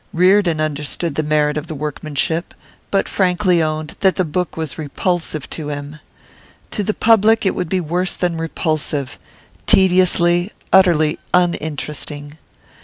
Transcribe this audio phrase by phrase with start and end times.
[0.13, 2.55] Reardon understood the merit of the workmanship,
[2.89, 5.99] but frankly owned that the book was repulsive to him.
[6.71, 9.19] To the public it would be worse than repulsive
[9.67, 10.19] tedious,
[10.73, 12.39] utterly uninteresting.